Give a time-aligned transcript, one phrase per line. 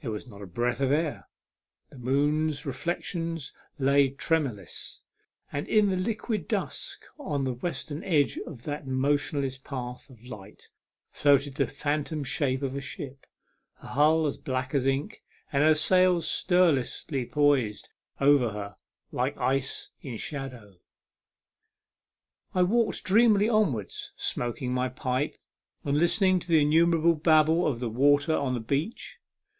[0.00, 1.24] There was not a breath of air;
[1.90, 5.00] the moon's reflections lay tremorless;
[5.52, 10.68] and in the liquid dusk on the western edge of that motionless path of light
[11.10, 13.26] floated the phantom shape of a ship,
[13.78, 17.88] her hull as black as ink, and her sails stirlessly poised
[18.20, 18.76] over her,
[19.10, 20.76] like ice in shadow.
[22.54, 25.34] I walked dreamily onwards, smoking my pipe,
[25.82, 29.18] and listening to the innumerable babble of the waters upon the beach.